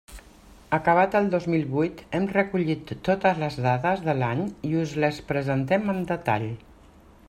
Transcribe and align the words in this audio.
Acabat 0.77 1.17
el 1.19 1.27
dos 1.33 1.45
mil 1.55 1.67
vuit 1.73 2.01
hem 2.19 2.25
recollit 2.31 2.95
totes 3.09 3.43
les 3.45 3.61
dades 3.67 4.03
de 4.09 4.19
l'any 4.23 4.43
i 4.71 4.75
us 4.85 4.97
les 5.05 5.25
presentem 5.33 5.91
amb 5.95 6.09
detall. 6.15 6.53